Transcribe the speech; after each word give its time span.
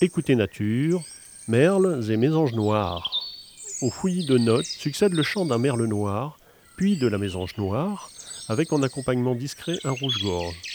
Écoutez 0.00 0.34
nature, 0.34 1.04
merles 1.46 2.10
et 2.10 2.16
mésanges 2.16 2.52
noirs. 2.52 3.30
Au 3.80 3.90
fouillis 3.90 4.26
de 4.26 4.38
notes 4.38 4.66
succède 4.66 5.12
le 5.12 5.22
chant 5.22 5.46
d'un 5.46 5.58
merle 5.58 5.84
noir, 5.86 6.36
puis 6.76 6.96
de 6.96 7.06
la 7.06 7.16
mésange 7.16 7.56
noire, 7.58 8.10
avec 8.48 8.72
en 8.72 8.82
accompagnement 8.82 9.36
discret 9.36 9.78
un 9.84 9.92
rouge-gorge. 9.92 10.73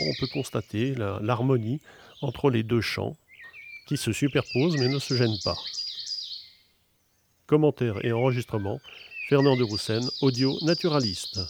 On 0.00 0.14
peut 0.18 0.26
constater 0.32 0.94
l'harmonie 0.94 1.80
entre 2.22 2.50
les 2.50 2.62
deux 2.62 2.80
chants 2.80 3.16
qui 3.86 3.96
se 3.96 4.12
superposent 4.12 4.76
mais 4.78 4.88
ne 4.88 4.98
se 4.98 5.14
gênent 5.14 5.38
pas. 5.44 5.56
Commentaires 7.46 8.04
et 8.04 8.12
enregistrements, 8.12 8.80
Fernand 9.28 9.56
de 9.56 9.64
Roussen, 9.64 10.08
audio 10.20 10.56
naturaliste. 10.62 11.40